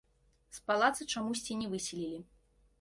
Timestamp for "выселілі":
1.77-2.19